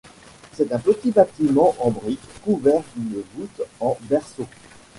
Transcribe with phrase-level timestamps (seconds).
[0.53, 4.47] C'est un petit bâtiment en brique couvert d'une voûte en berceau.